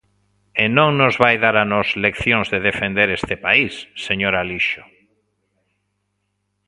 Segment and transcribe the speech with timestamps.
[0.63, 3.73] ¡E non nos vai dar a nós leccións de defender este país,
[4.05, 4.83] señor Alixo!